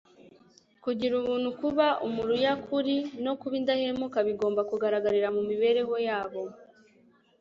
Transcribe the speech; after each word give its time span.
Kugira 0.83 1.13
ubuntu 1.21 1.49
kuba 1.59 1.85
umuruyakuri, 2.07 2.95
no 3.25 3.33
kuba 3.39 3.53
indahemuka 3.61 4.17
bigomba 4.27 4.61
kugaragarira 4.69 5.27
mu 5.35 5.41
mibereho 5.49 5.95
yabo. 6.07 6.43